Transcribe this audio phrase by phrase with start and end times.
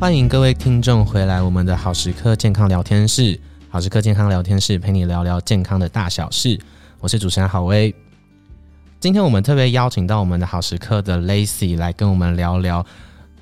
[0.00, 3.38] 欢迎各位听众回来，我们的好时刻健康聊天室，
[3.68, 6.58] 好时刻健康聊天室陪你聊聊健康的大小事。
[7.00, 7.94] 我是主持人郝威，
[8.98, 12.84] 今天我们特别邀请到我们的好时刻的 Lacy 来跟我们聊聊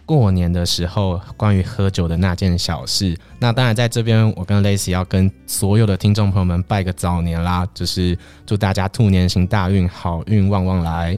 [0.05, 3.17] 过年的时候关于喝酒的那件小事。
[3.39, 11.17] 那当然，在这边我跟 Lacy 要跟所有的听众朋友们拜个早年啦，就是祝大家兔年行大运，好运旺旺来。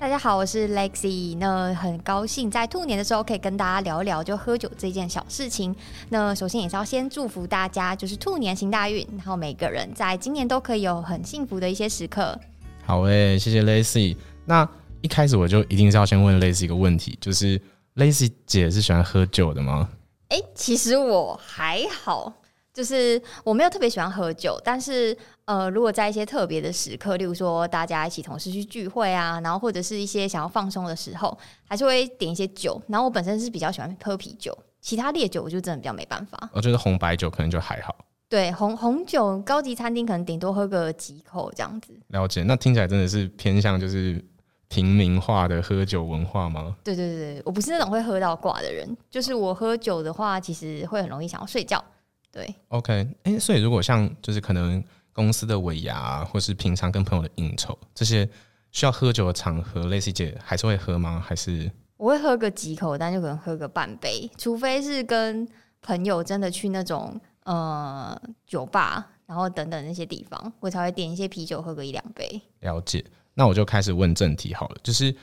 [0.00, 1.36] 大家好，我是 Lexy，。
[1.36, 5.76] 那很高兴在兔年的时候可以跟大家聊一聊就喝酒这件小事情。
[6.08, 12.34] 那首先也是要先祝福大家，就是兔年行大运，然后每个人在今年都可以有很幸福的一些时刻。
[12.82, 14.16] 好诶、欸，谢谢 Lexy。
[14.46, 14.66] 那
[15.02, 17.60] 一开始我就一定是要先问 Lexy 一个问题，就是
[17.96, 19.86] Lexy 姐是喜欢喝酒的吗？
[20.28, 22.32] 哎、欸，其实我还好。
[22.72, 25.14] 就是我没有特别喜欢喝酒，但是
[25.50, 31.36] 呃，如果在一些特别的时刻，例如说大家一起同事去聚会啊，然后或者是一些想要放松的时候，
[31.66, 32.80] 还是会点一些酒。
[32.86, 36.48] 然后我本身是比较喜欢喝啤酒，其他烈酒我就真的比较没办法。
[36.52, 37.96] 我觉得红白酒可能就还好。
[38.28, 41.98] 对，红红酒高级餐厅可能顶多喝个几口这样子。
[42.10, 44.24] 了解，那听起来真的是偏向就是
[44.68, 46.76] 平民化的喝酒文化吗？
[46.84, 51.84] 对对对，我不是那种会喝到挂的人，就是我喝酒的话，其实会很容易想要睡觉。
[52.30, 52.92] 对，OK，
[53.24, 54.80] 哎、欸，所以如果像就是可能
[55.12, 58.28] 公司的尾牙，或是平常跟朋友的应酬这些
[58.70, 61.22] 需要喝酒的场合，Lacy 姐还是会喝吗？
[61.24, 65.46] 还是我会喝个几口，但就可能喝个半杯，除非是跟
[65.82, 72.40] 朋友真的去那种呃酒吧，然后等等那些地方，我才会点一些啤酒喝个一两杯。
[72.60, 75.14] 了解，那我就开始问正题好了，就是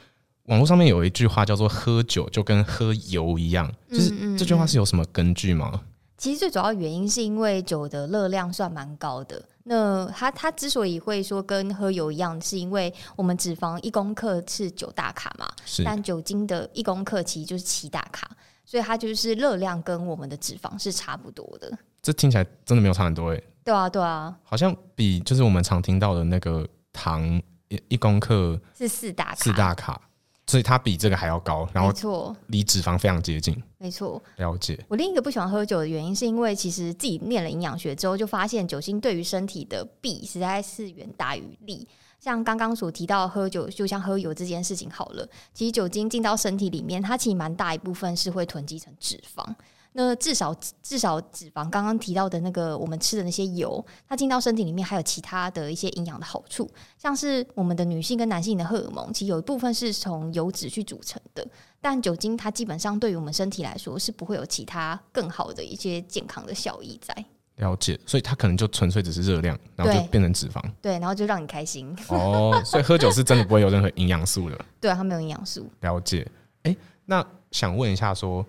[0.44, 5.72] 网络上面有一句话叫做“喝酒就跟喝油一样”，就是这句话是有什么根据吗？
[5.74, 5.84] 嗯嗯嗯
[6.18, 9.42] 其实最主要原因是因为酒的热量算蛮高的。
[9.64, 15.46] 那它它之所以会说跟喝油一样，是因为我们脂肪一公克是九大卡嘛，
[15.84, 18.30] 但酒精的一公克其实就是七大卡，
[18.66, 21.78] 所以它就是热量跟我们的脂肪是差不多的。
[22.02, 23.44] 这听起来真的没有差很多诶。
[23.66, 24.34] 对啊，对啊。
[24.44, 27.22] 好像比就是我们常听到的那个糖
[27.68, 30.02] 一一公克是四大卡，四大卡。
[30.48, 33.62] 所以它比这个还要高，然后错，离脂肪非常接近。
[33.78, 34.84] 没错，了解。
[34.88, 41.88] 我另一个不喜欢喝酒的原因，是因为其实自己念了营养学之后，就发现酒精对于身体的弊实在是远大于利。
[42.20, 49.46] 像刚刚所提到喝酒就像喝油这件事情好了，其实酒精进到身体里面，它其实蛮大一部分是会囤积成脂肪。
[49.94, 61.48] 那至少至少脂肪，刚刚提到的那个我们吃的那些油，它进到身体里面还有其他的一些营养的好处，像是我们的女性跟男性的荷尔蒙，其实有一部分是从油脂去组成的。
[61.82, 67.26] 但酒精它基本上对于我们身体来说是不会有其他更好的一些健康的效益在。
[67.56, 70.62] 了解，所以它可能就纯粹只是热量，然后就变成脂肪。
[70.80, 71.98] 对，然后就让你开心。
[72.10, 74.66] 哦，所以喝酒是真的不会有任何营养素的。
[74.80, 75.68] 对啊，它没有营养素。
[75.80, 76.28] 了解。
[76.64, 78.46] 哎、欸，那想问一下说。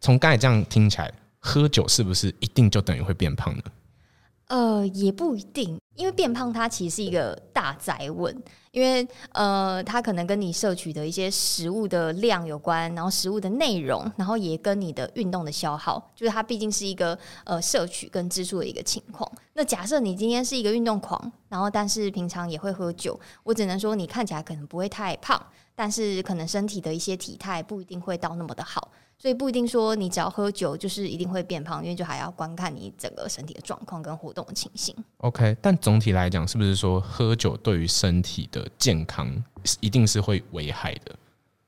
[0.00, 3.62] 从刚才这样听起来，喝酒是不是一定就等于会变胖呢？
[4.48, 8.36] 呃，也不一定，因为变胖它其实是一个大哉问，
[8.72, 19.30] 因为呃，它可能跟你摄取的一些食物的量有关，然后食物的内容，然后也跟你的运动的消耗，就是它毕竟是一个呃摄取跟支出的一个情况。
[19.52, 25.40] 那假设你今天是一个运动狂，然后但是平常也会喝酒，我只能说你看起来可能不会太胖，
[25.76, 28.90] 但是可能身体的一些体态不一定会到那么的好。
[29.20, 34.96] 所以不一定说你只要喝酒就是一定会变胖，因为就还要观看你整个身体的状况跟活动的情形。
[35.18, 39.30] OK，但总体来讲，是不是说喝酒对于身体的健康
[39.80, 41.14] 一定是会危害的？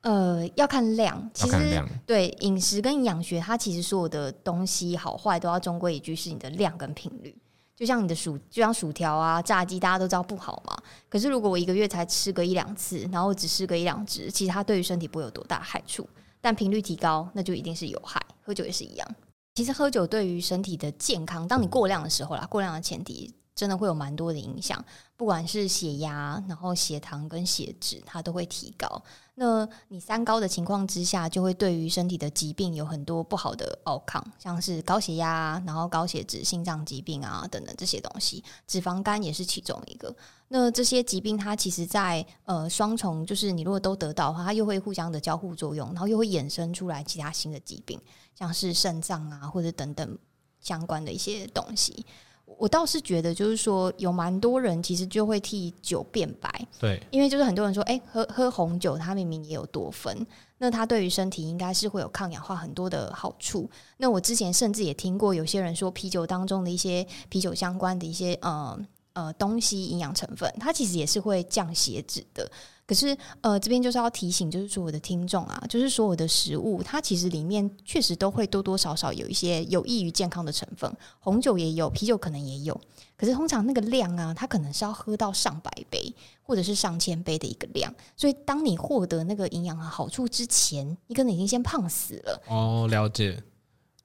[0.00, 1.30] 呃，要看量。
[1.34, 1.84] 其实。
[2.06, 7.36] 对，饮食跟营养学，它其实所有的东西好坏都要终归一句是你的量跟频率。
[7.76, 10.74] 就像你的薯，就像薯条啊、炸鸡，大家都知道不好嘛。
[11.10, 16.08] 可是如果我一个月才吃个一两次，然后只吃个一两只，其实它对于身体不会有多大害处。
[16.42, 18.20] 但频率提高，那就一定是有害。
[18.42, 19.08] 喝酒也是一样。
[19.54, 24.84] 其实喝酒对于身体的健康，当你过量的时候啦，过量的前提真的会有蛮多的影响。
[25.16, 29.02] 不管是血压，然后血糖跟血脂，它都会提高。
[29.34, 38.44] 那你三高的情况之下，就会对于身体的疾病有很多不好的暴抗像是高血压，然后高血脂、心脏疾病啊等等这些东西。
[38.66, 40.14] 脂肪肝也是其中一个。
[40.48, 47.98] 那这些疾病，它其实在呃双重，就是你如果都得到的话，它又会互相的交互作用，然后又会衍生出来其他新的疾病，
[48.34, 50.18] 像是肾脏啊或者等等
[50.60, 52.04] 相关的一些东西。
[52.44, 56.48] 我倒是觉得，就是说有蛮多人其实就会替酒变白，
[56.78, 60.24] 对，因为就是很多人说，哎、欸，喝喝红酒，它明明也有多酚，
[60.58, 63.68] 那它对于身体应该是会有抗氧化很多的好处。
[63.96, 68.78] 那我之前甚至也听过有些人说，啤酒当中的一些啤酒相关的一些呃
[69.12, 72.50] 呃东西营养成分，它其实也是会降血脂的。
[72.84, 82.78] 可是呃这边就是要提醒，就是说我的听众啊，就是说我的食物，它其实里面确实都会多多少少有一些有益于健康的成分，红酒也有，啤酒可能也有。
[83.16, 86.12] 可是通常那个量啊，它可能是要喝到上百杯
[86.42, 92.42] 或者是上千杯的一个量，所以当你获得那个营养的好处之前，你可能已经先胖死了。
[92.48, 93.40] 哦，了解。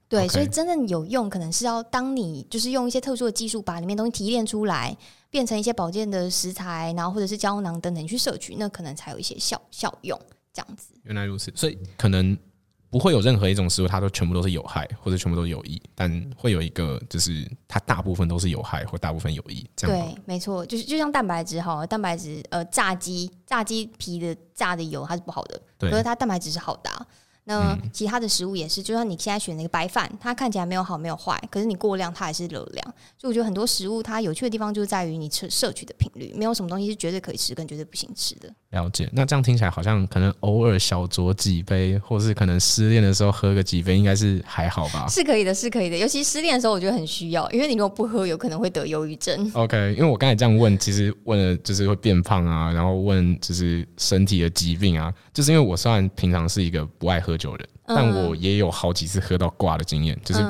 [0.09, 4.95] 对所以真正有用，可能是要当你就是用一些特殊的技术把里面东西提炼出来，
[5.30, 10.19] 变成一些保健的食材，然后或者是胶囊等等你去摄取，那可能才有一些效效用。
[10.54, 10.94] 这样子。
[11.04, 12.38] 原来如此，所以可能。
[12.89, 19.69] 不会有任何一种食物，它都全部都是有害，或者全部都是有益，但会有一个，就是它大部分都是有害，或大部分有益。
[19.75, 27.06] 这样对，没错，就是就像蛋白质哈，蛋白质呃，炸鸡炸鸡皮的炸的油它是不好的，对可是它蛋白质是好的啊。
[27.47, 32.85] 那其他的食物也是，就像你现在选那个白饭，它看起来没有好没有坏，可是你过量它还是热量。
[33.17, 38.53] 所以我觉得很多食物它有趣的地方就是在于你吃摄取的频率，没有什么东西是绝对可以吃跟绝对不行吃的。
[38.71, 45.07] 了解，那这样听起来好像可能偶尔小酌几杯，或是可能失恋的时候喝个几杯，应该是还好吧？
[45.07, 45.97] 是可以的，是可以的。
[45.97, 49.50] 尤其失恋的时候，我觉得很需要，因为你如果不喝，有可能会得忧郁症。
[49.55, 57.69] OK，因为我刚才这样问，其实问了就是会变胖啊，然后问就是身体的疾病啊，就是因为我虽然平常是一个不爱喝酒的人。
[57.86, 60.42] 但我也有好几次喝到挂的经验，就是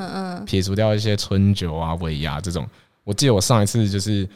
[0.46, 2.68] 撇除掉一些春酒啊、尾牙这种。
[3.04, 4.28] 我记得我上一次就是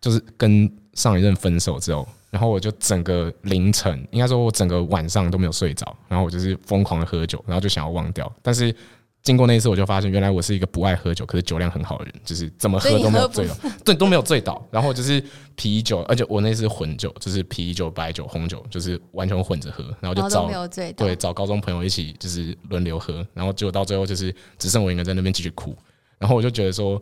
[0.00, 8.74] 就是跟上一任分手之后，然后我就整个凌晨，应该说我整个晚上都没有睡着，然后我就是疯狂的喝酒，然后就想要忘掉，但是。
[9.22, 13.54] 经过那一次，我就发现原来我是一个不爱喝酒，可是酒量很好的人，就是怎么喝都没有醉倒，
[13.84, 14.66] 对，都没有醉倒。
[14.68, 15.22] 然后就是
[15.54, 19.84] 啤酒，而且我那次混酒，就是啤酒、白酒、红酒，就是完全混着喝。
[20.00, 20.50] 然后就找
[20.96, 23.24] 对找高中朋友一起，就是轮流喝。
[23.32, 25.76] 然后结果到最后就是只剩我一个人在那边继续哭。
[26.18, 27.00] 然后我就觉得说，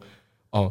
[0.51, 0.71] 哦，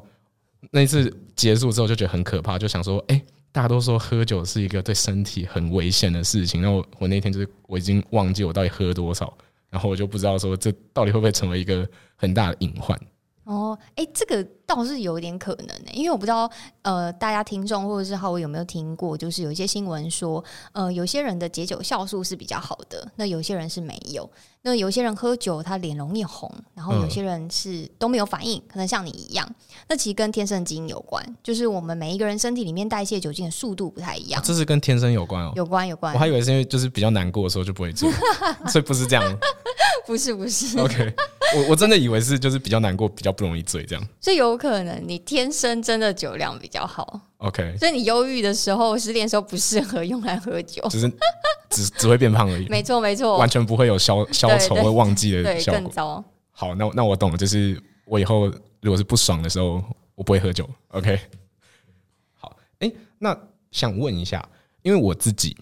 [0.69, 3.19] 那一次结束之后就觉得很可怕，就想说，哎，
[3.51, 6.61] 大家都说喝酒是一个对身体很危险的事情。
[6.61, 9.35] 然后我那天就是我已经忘记我到底喝多少。
[9.69, 12.99] 然后我就不知道说这到底会不会成为一个很大的隐患。
[13.43, 16.47] 哦，哎，这个倒是有点可能的，因为我不知道，
[16.83, 20.43] 呃，大家听众或者是浩威有没有听过，就是有一些新闻说，
[20.73, 24.29] 呃，有些人的解酒酵素是比较好的，那有些人是没有，
[24.61, 29.49] 那有些人喝酒他脸容易红，然后有些人是都没有反应，可能像你一样，
[29.87, 38.07] 那其实跟天生基因有关，就是我们每一个人身体里面代谢酒精的速度不太一样，这是跟天生有关哦，有关有关，我还以为是因为就是比较难过的时候就不会醉，
[38.69, 39.23] 所以不是这样，
[40.05, 41.11] 不是不是，OK。
[41.55, 44.07] 我我真的以为是就是比较难过，比较不容易醉这样。
[44.21, 47.19] 所以有可能你天生真的酒量比较好。
[47.37, 47.75] OK。
[47.79, 51.11] 所以你忧郁的时候、失恋的时候不适合用来喝酒，只是
[51.69, 52.67] 只只会变胖而已。
[52.67, 55.79] 没错没错，完全不会有消消愁会忘记的效果。
[55.79, 56.23] 对，更糟。
[56.51, 58.47] 好，那那我懂了，就是我以后
[58.81, 59.81] 如果是不爽的时候，
[60.13, 60.69] 我不会喝酒。
[60.89, 61.17] OK。
[62.33, 63.35] 好，哎、欸，那
[63.71, 64.47] 想问一下，
[64.81, 65.57] 因为我自己。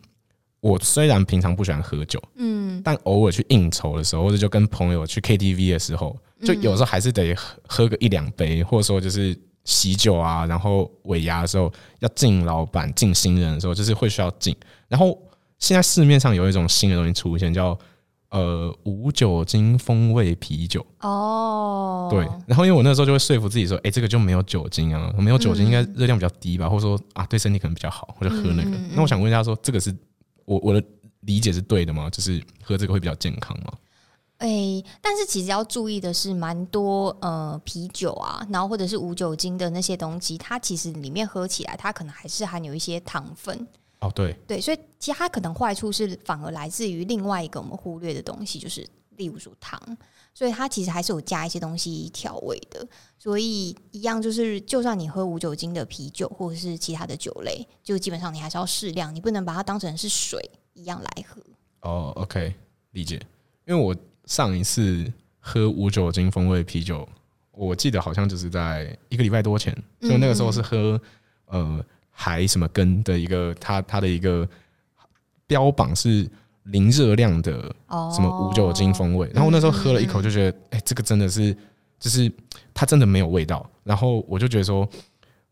[0.60, 14.56] 我虽然平常不喜欢喝酒，嗯，但偶尔去应酬的时候，或者就跟朋友去 KTV 的时候，就有时候还是得喝喝个一两杯，或者说就是喜酒啊，然后尾牙的时候要敬老板、敬新人的时候，就是会需要敬。
[14.88, 15.18] 然后
[15.60, 17.78] 现在市面上有一种新的东西出现，叫
[18.32, 20.84] 呃无酒精风味啤酒。
[21.02, 22.28] 哦，对。
[22.48, 28.72] 然后因为我那时候就会说服自己说，哎，这个就没有酒精啊，没有酒精应该热量比较低吧，或者说啊对身体可能比较好，我就喝那个。
[28.96, 29.96] 那我想问一下，说这个是？
[30.48, 30.82] 我我的
[31.20, 32.10] 理解是对的吗？
[32.10, 33.74] 就是喝这个会比较健康吗？
[34.38, 43.68] 哎、欸，但是其实要注意的是，蛮多呃啤酒啊，然后或者是无酒精的那些东西，它其实里面喝起来，它可能还是含有一些糖分。
[44.00, 48.88] 哦，对对，所以其实它可能坏处是反而来自于另外一个我们忽略的东西，就是
[49.18, 49.80] 例如说糖。
[50.34, 60.40] 所以它其实还是有加一些东西调味的，所以一样就是，就算你喝无酒精的啤酒或者是其他的酒类，就基本上你还是要适量，你不能把它当成是水
[60.74, 61.42] 一样来喝。
[61.82, 62.54] 哦，OK，
[62.92, 63.20] 理解。
[63.66, 63.96] 因为我
[64.26, 67.10] 上一次喝无酒精风味啤酒，
[67.50, 71.02] 我记得好像就是在一个礼拜多前，就那个时候是喝
[71.48, 74.48] 呃海什么根的一个，它它的一个
[75.48, 76.30] 标榜是。
[76.68, 77.54] 零热量的
[78.14, 81.56] 什么无酒精风味，然后我那时候喝了一口就觉得，哎，这个真的是，
[82.00, 82.32] 就是
[82.74, 83.70] 它真的没有味道。
[83.84, 84.88] 然后我就觉得说，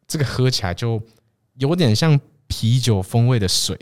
[0.08, 1.02] 这个喝起来就
[1.56, 3.80] 有点像啤酒风味的水，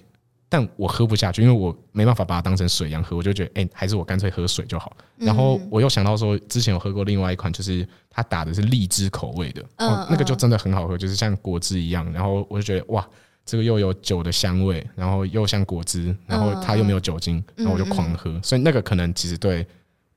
[0.47, 3.17] 但我喝不下去，因为我没办法把它当成水一样喝。
[3.17, 4.95] 我就觉得，哎，还是我干脆喝水就好。
[5.17, 12.11] 然后我又想到说，之前有喝过另外一款，就是它打的是荔枝口味的，那个就真的很好喝，就是像果汁一样。
[12.13, 13.07] 然后我就觉得，哇。
[13.45, 18.39] 这个又有酒的香味，然后又像果汁，然后它又没有酒精，然后我就狂喝。
[18.41, 19.67] 所以那个可能其实对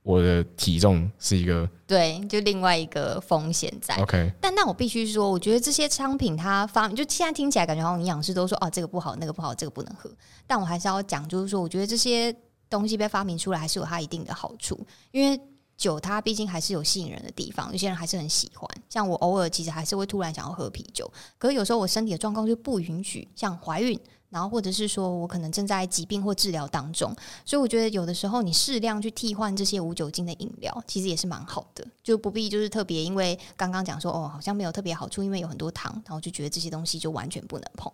[0.03, 3.97] 我的体重是一个对，就另外一个风险在。
[3.97, 10.09] OK，但那我必须说，我觉得这些商品它发就现在听起来感觉好像营养师都说哦，这个不好，那个不好，这个不能喝。
[10.47, 12.33] 但我还是要讲，就是说，我觉得这些
[12.71, 15.41] 东西被发明出来还是有它一定的好处，因为
[15.77, 18.69] 酒它毕竟还是有吸引人的地方，有些人还是很喜欢。
[18.89, 23.99] 像我偶尔其实还是会突然想要喝啤酒，可是有时候我身体的状况就不允许，像怀孕。
[24.29, 27.15] 然后，或者是说我可能正在疾病或治疗当中，
[27.45, 37.91] 所以我觉得有的时候你适量去替换这些无酒精的饮料，其实也是蛮好的，就不必就是特别因为刚刚讲说哦，好像没有特别好处，因为有很多糖，然后就觉得这些东西就完全不能碰。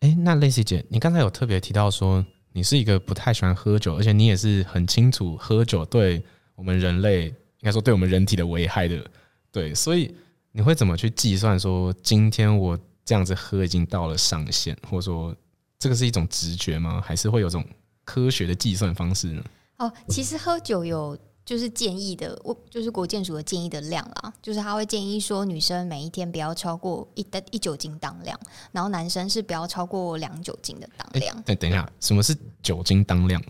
[0.00, 6.22] 哎，那 Lacy 姐，你刚才有特别提到说你是一个不太喜欢喝酒，而且你也是很清楚喝酒对
[6.54, 9.04] 我们人类，应该说对我们人体的危害的，
[9.50, 10.14] 对，所以
[10.52, 12.78] 你会怎么去计算说今天我？
[13.06, 15.36] 这样子喝已经到了上限，或者说
[15.78, 17.02] 这个是一种直觉吗？
[17.04, 17.62] 还是会有种
[18.02, 19.44] 科学的计算方式呢？
[19.76, 28.38] 哦，其实喝酒有就是建议的，我就是国建署的建议的量啦，就是他会建议说女生每一天不要超过一的一酒精当量，
[28.72, 31.42] 然后男生是不要超过两酒精的当量。
[31.42, 33.42] 等等一下，什么是酒精当量？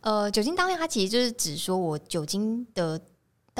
[0.00, 3.00] 呃，酒精当量它其实就是指说我酒精的。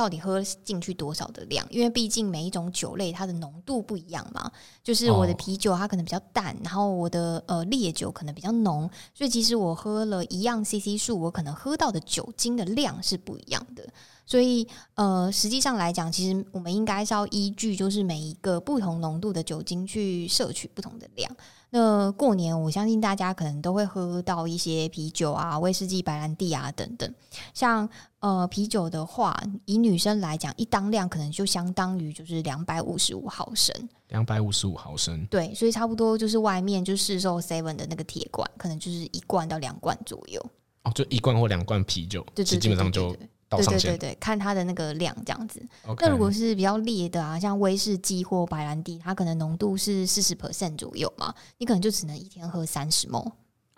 [0.01, 1.67] 到底喝进去多少的量？
[1.69, 4.51] 因为毕竟每一种酒类它的浓度不一样嘛。
[4.83, 13.87] 就是我的啤酒它可能比较淡，然后我的呃烈酒可能比较浓，所以其实我喝了一样 CC 数，我可能喝到的酒精的量是不一样的。
[14.25, 21.31] 所以呃，实际上来讲，其实我们应该是要依据就是每一个不同浓度的酒精去摄取不同的量。
[21.71, 27.15] 那过年，我相信大家可能都会喝到一些啤酒啊、威士忌、白兰地啊等等。
[27.55, 33.75] 像呃啤酒的话，以女生来讲，一当量可能就相当于就是两百五十五毫升。
[34.09, 35.25] 两百五十五毫升。
[35.27, 40.45] 对，所以差不多就是外面就市售 seven 的那个铁罐，可能就是一罐到两罐左右。
[40.83, 43.17] 哦，就一罐或两罐啤酒，对，对，对，对，对，对，基本上就。
[43.51, 45.61] 对对对对，看它的那个量这样子。
[45.99, 53.33] 那如果是比较烈的啊，像威士忌或白兰地，它可能浓度是四十 percent 左右嘛，你可能就只能一天喝三十 ml。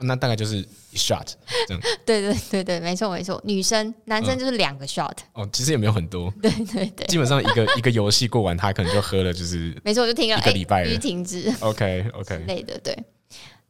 [0.05, 0.57] 那大概就是
[0.91, 1.25] 一 shot
[1.69, 1.81] 这样。
[2.05, 3.41] 对对对对，没错没错。
[3.45, 5.17] 女生、男生就是两个 shot。
[5.33, 6.29] 哦，其实也没有很多。
[6.43, 11.52] 对对对，基本上一个 一个游戏过完，他可能就喝了，就是没错，就停了一个礼拜了，就停止。
[11.61, 12.97] OK OK，类的对。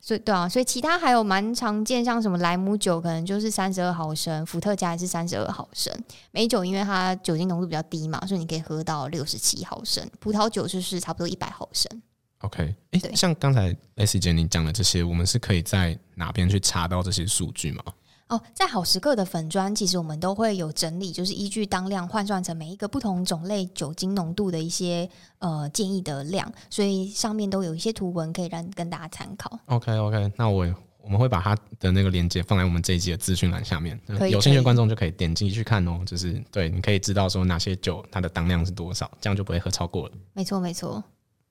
[0.04, 5.94] 所以对啊，所以其他还有蛮常见，像什么莱姆酒，可能就是三十二毫升，伏特加也是三十二毫升。
[6.32, 10.04] 美酒因为它酒精浓度比较低嘛，所以你可以喝到六十七毫升。
[10.18, 12.02] 葡萄酒就是差不多一百毫升。
[12.40, 17.84] OK，哎、欸，像刚才 Lacy 姐你讲的这些，我们是可以在哪边去查到这些数据吗？
[18.28, 25.06] 哦，在好时刻的粉砖，其实我们都会有整理，就是依据当量换算成每一个不同种类酒精浓度的一些
[25.38, 29.58] 呃建议的量，所以上面都有一些图文可以让跟大家参考。
[29.66, 30.66] OK OK，那我
[31.02, 34.00] 我们会把它的那个链接放在我们这一集的资讯栏下面，
[34.30, 36.00] 有兴趣的观众就可以点进去看哦。
[36.06, 40.14] 就是对，你可以知道说哪些酒它的当量是多少，这样就不会喝超过了。
[40.32, 41.04] 没错没错。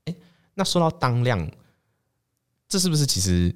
[0.05, 0.15] 哎，
[0.55, 1.47] 那说到当量，
[2.67, 3.55] 这是不是其实？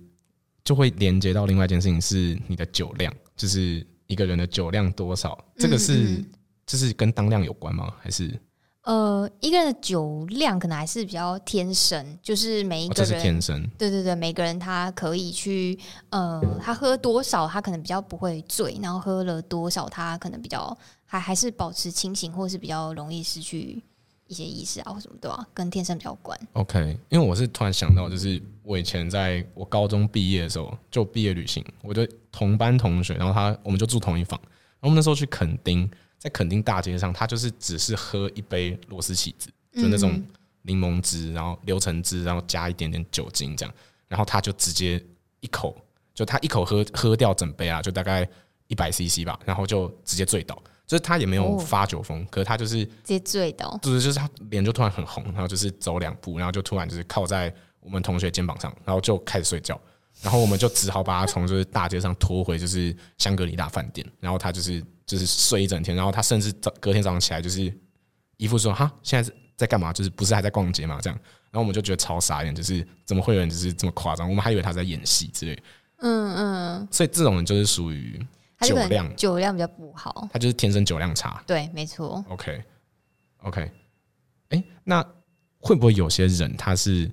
[0.66, 6.26] 就会连接到另外一件事情，是你的酒量，就是一个人的酒量多少，这个是嗯嗯
[6.66, 7.94] 就是跟当量有关吗？
[8.02, 8.38] 还是
[8.82, 15.78] 呃，一个人的酒量可能还是比较天生，就是每一个天生，对对对，每个人他可以去
[16.10, 23.82] 呃，他喝多少他可能比较不会醉，然后喝了多少他可能比较还还是保持清醒，或是比较容易失去。
[24.28, 26.40] 一些仪式啊，或什么的啊，跟天生比较关。
[26.54, 40.24] OK，因为我是突然想到，就是我以前在我高中毕业的时候，就毕业旅行，我就同班同学，然后他我们就住同一房，然后我们那时候去垦丁，在垦丁大街上，他就是只是喝一杯螺丝起子，就那种
[40.64, 43.76] 柠檬汁，然后流橙汁，然后加一点点酒精这样，
[44.08, 45.04] 然后他就直接
[45.40, 45.78] 一口，
[46.14, 48.28] 就他一口喝喝掉整杯啊，就大概
[48.68, 50.60] 一百 CC 吧，然后就直接醉倒。
[50.88, 59.80] 就是他也没有发酒疯，哦、可是他就是直接醉倒，就是就是他脸就突然很红，然后就是走两步，然后就突然就是靠在我们同学肩膀上，然后就开始睡觉，
[60.22, 67.74] 然后我们就只好把他从就是大街上拖回就是香格里拉饭店，然后他就是就是睡一整天，然后他甚至早隔天早上起来就是
[68.38, 75.64] 一副说哈现在是在干嘛，就是不是还在逛街嘛这样，然后我们就觉得超傻眼，就是怎么会有人就是这么夸张，我们还以为他在演戏之类，
[75.98, 78.24] 嗯嗯，所以这种人就是属于。
[78.68, 81.44] 酒量酒量比较不好，他就是天生酒量差。
[81.46, 82.24] 对，没错。
[82.30, 83.72] OK，OK，
[84.50, 85.06] 哎，那
[85.60, 87.10] 会不会有些人他是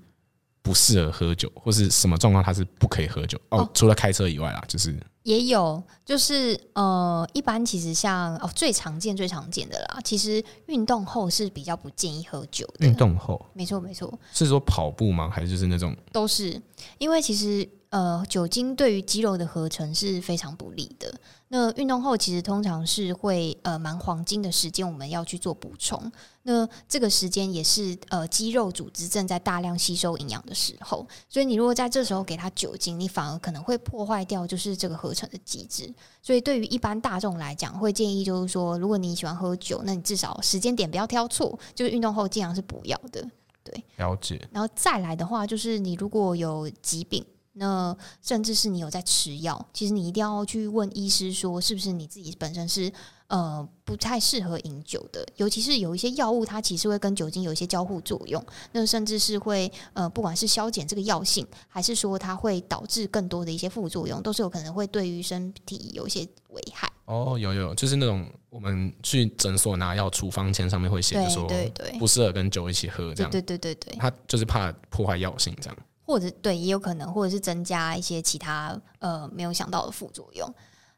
[0.63, 3.39] 不适合喝酒，或是什么状况他是不可以喝酒？
[3.51, 12.87] 哦，哦，除了开车以外啦，就是也有，就是呃，一般其实像哦，最常见、最常见的啦，其实运动后是比较不建议喝酒的。
[12.87, 15.31] 运动后，没错，没错，是说跑步吗？
[15.31, 15.97] 还是就是那种？
[16.13, 16.61] 都是，
[16.99, 17.69] 因为其实。
[17.93, 21.15] 呃，酒精对于肌肉的合成是非常不利的。
[21.49, 26.11] 那运动后其实通常是会呃蛮黄金的时间，我们要去做补充。
[26.45, 35.93] 那这个时间也是呃肌肉组织正在大量吸收营养的时候，所以你如果在这时候给它酒精，你反而可能会破坏掉就是这个合成的机制。
[36.23, 43.23] 所以对于一般大众来讲，会建议就是说，如果你喜欢喝酒，那你至少时间点不要挑错，就是运动后尽量是不要的。
[43.63, 44.41] 对，了解。
[44.51, 47.23] 然后再来的话，就是你如果有疾病。
[47.55, 52.91] 那甚至是你有在吃药，其实你一定要去问医师说，是不是你自己本身是
[53.27, 58.43] 呃不太适合饮酒的，尤其是有一些药物，它其实会跟酒精有一些交互作用，
[58.73, 66.91] 那甚至是会呃不管是消减这个药性，还是说它会导致更多的一些副作用，都是有可能会对于身体有一些危害。
[67.05, 75.77] 哦，有有，就是那种我们去诊所拿药处方签上面会写着说，对对对，不适合跟酒一起喝这样，对对对对对，它就是怕破坏药性这样。
[76.12, 80.47] 或者对，也有可能，或者是增加一些其他呃没有想到的副作用。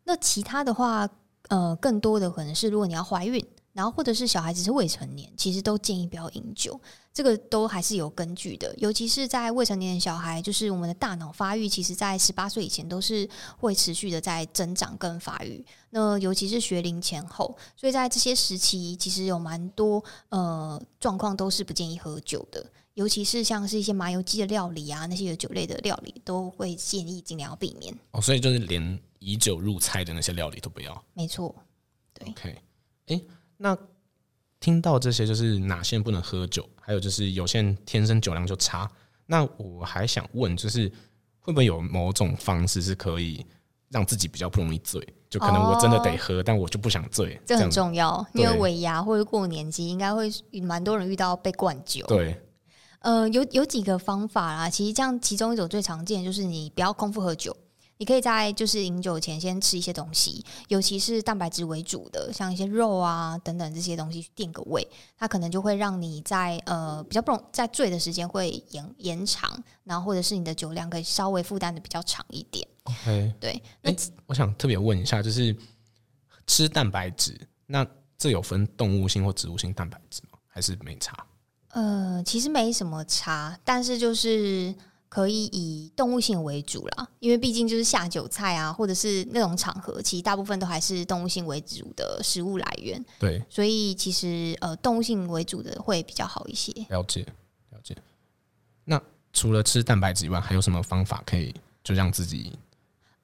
[0.02, 1.08] 那其他的话，
[1.48, 3.40] 呃，更多的可能是如果你要怀孕，
[3.72, 6.80] 然后或者是小孩子是未成年，其实都建议不要饮酒。
[7.12, 15.64] 这个都还是有根据的，尤其是在未成年的小孩，就是我们的大脑发育，其实在十八岁以前都是会持续的在增长跟发育。
[15.90, 22.66] 那尤其是学龄前后，所以在这些时期，其实有蛮多呃状况都是不建议喝酒的。
[22.94, 27.92] 尤其是像是一些麻油鸡的料理啊，那些有酒类的料理，都会建议尽量要避免。
[28.12, 31.04] 哦，所以就是连以酒入菜的那些料理都不要。
[31.12, 31.52] 没错，
[32.12, 32.28] 对。
[32.28, 32.50] OK，
[33.06, 33.24] 哎、欸，
[33.56, 33.76] 那
[34.60, 38.88] 听到这些，就是哪些人不能喝酒，还有就是有些人天生酒量就差。
[39.26, 40.88] 那我还想问，就是
[41.40, 43.44] 会不会有某种方式是可以
[43.88, 45.04] 让自己比较不容易醉？
[45.28, 47.40] 就可能我真的得喝，哦、但我就不想醉。
[47.44, 50.30] 这很重要，因为尾牙或者过年期，应该会
[50.62, 52.06] 蛮多人遇到被灌酒。
[52.06, 52.40] 对。
[53.04, 54.70] 呃，有有几个方法啦。
[54.70, 57.54] 其实这样，其中一种最常见就是你不要空腹喝酒，
[57.98, 72.66] 你可以在就是饮酒前先吃一些东西，尤其是蛋白质为主的，像一些肉啊等等这些东西去垫个胃，它可能就会让你在呃比较不容在醉的时间会延延长，然后或者是你的酒量可以稍微负担的比较长一点。
[72.84, 73.62] OK，对。
[73.82, 75.54] 那、欸、我想特别问一下，就是
[76.46, 80.38] 吃蛋白质，那这有分动物性或植物性蛋白质吗？
[80.48, 81.14] 还是没差？
[81.74, 84.72] 呃，其实没什么差，但是就是
[85.08, 93.04] 可以以动物性为主啦，因为毕竟就是下酒菜啊，或者是那种场合，其实大部分都还是动物性为主的食物来源。
[93.18, 96.72] 对，所以其实呃，动物性为主的会比较好一些。
[96.88, 97.22] 了解，
[97.70, 97.96] 了解。
[98.84, 99.00] 那
[99.32, 102.56] 除了吃蛋白质以外，还有什么方法可以就让自己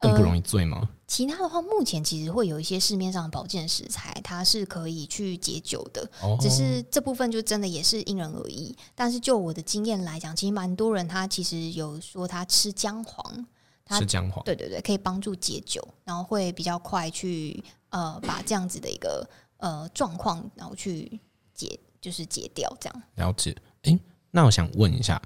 [0.01, 0.79] 更不容易醉吗？
[0.81, 6.09] 呃其他的话，目前其实会有一些市面上的保健食材，它是可以去解酒的。
[6.23, 8.73] 哦、只是这部分就真的也是因人而异。
[8.95, 13.45] 但是就我的经验来讲，其实蛮多人他其实有说他吃姜黄，
[13.85, 21.19] 他吃姜黄，对对对，可以帮助解酒，然后会比较快去呃把这样子的一个呃状况，然后去
[21.53, 23.03] 解就是解掉这样。
[23.17, 23.57] 了解。
[23.83, 23.99] 诶，
[24.31, 25.21] 那我想问一下，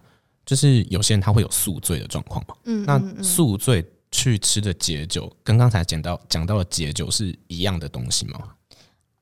[0.47, 2.57] 就是有些人他会有宿醉的状况吗？
[2.65, 3.85] 嗯，那宿醉。
[4.15, 8.55] 去吃的解酒跟刚才讲到讲到的解酒是一样的东西吗？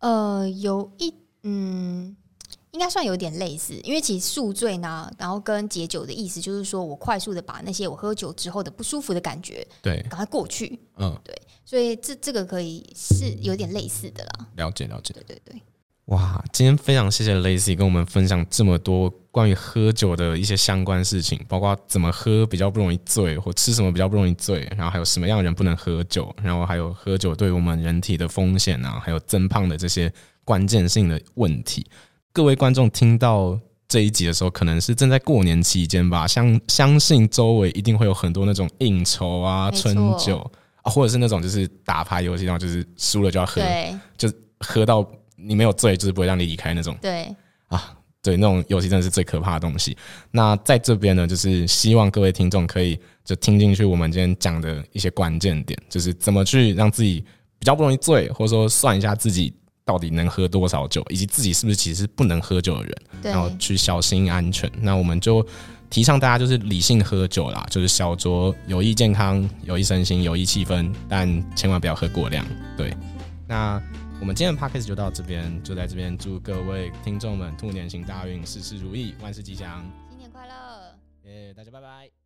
[0.00, 2.14] 呃，有一嗯，
[2.72, 10.78] 应该算有点类似，因为其实宿醉呢，然后跟解酒的意思就是说我快速的把那些我喝酒之后的不舒服的感觉，对，赶快过去。
[10.98, 14.46] 嗯，对，所以这这个可以是有点类似的啦。
[14.56, 15.62] 了解，了解，对对对。
[16.12, 30.12] 哇，今天非常谢谢 Lacy 跟我们分享这么多关于喝酒的一些相关事情，包括怎么喝比较不容易醉，或吃什么比较不容易醉，然后还有什么样的人不能喝酒，然后还有喝酒对我们人体的风险啊，还有增胖的这些
[30.44, 31.86] 关键性的问题。
[32.30, 40.38] 各位观众听到这一集的时候，可能是正在过年期间吧，相相信周围一定会有很多那种应酬啊、春酒
[40.82, 43.62] 啊，或者是那种就是打牌游戏，然后就是输了就要喝，
[44.18, 45.10] 就喝到。
[45.42, 46.96] 你没有醉，就是不会让你离开那种。
[47.00, 47.34] 对
[47.68, 49.96] 啊，对，那种游戏真的是最可怕的东西。
[50.30, 57.24] 那在这边呢，就是希望各位听众可以就听进去我们今天讲的一些关键点，就是怎么去让自己
[57.58, 59.52] 比较不容易醉，或者说算一下自己
[59.84, 64.70] 到底能喝多少酒，以及自己是不是其实是不能喝酒的人，然后去小心安全。
[64.80, 65.44] 那我们就
[65.90, 72.46] 提倡大家就是理性喝酒啦，就是小酌有益健康，有益身心，有益气氛，但千万不要喝过量。
[72.76, 72.94] 对，
[73.48, 73.82] 那。
[74.22, 80.96] 我们今天的 podcast 就到这边，就在这边祝各位听众们兔年行大运，事事如意，万事吉祥，新年快乐！
[81.24, 82.21] 耶，大家拜拜。